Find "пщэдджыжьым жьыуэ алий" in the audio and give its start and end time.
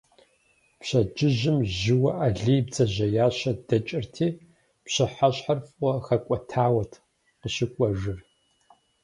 0.79-2.61